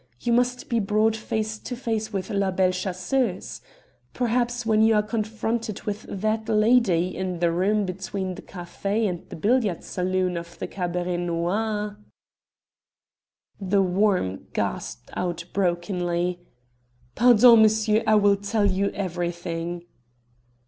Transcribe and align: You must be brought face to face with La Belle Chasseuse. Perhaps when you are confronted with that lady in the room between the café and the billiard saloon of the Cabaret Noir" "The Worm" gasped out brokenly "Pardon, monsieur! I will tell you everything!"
You 0.19 0.33
must 0.33 0.67
be 0.67 0.79
brought 0.79 1.15
face 1.15 1.59
to 1.59 1.75
face 1.75 2.11
with 2.11 2.31
La 2.31 2.49
Belle 2.49 2.71
Chasseuse. 2.71 3.61
Perhaps 4.15 4.65
when 4.65 4.81
you 4.81 4.95
are 4.95 5.03
confronted 5.03 5.83
with 5.83 6.07
that 6.09 6.49
lady 6.49 7.15
in 7.15 7.37
the 7.37 7.51
room 7.51 7.85
between 7.85 8.33
the 8.33 8.41
café 8.41 9.07
and 9.07 9.29
the 9.29 9.35
billiard 9.35 9.83
saloon 9.83 10.37
of 10.37 10.57
the 10.57 10.65
Cabaret 10.65 11.17
Noir" 11.17 11.97
"The 13.71 13.83
Worm" 13.83 14.47
gasped 14.53 15.11
out 15.15 15.45
brokenly 15.53 16.39
"Pardon, 17.13 17.61
monsieur! 17.61 18.01
I 18.07 18.15
will 18.15 18.37
tell 18.37 18.65
you 18.65 18.89
everything!" 18.95 19.83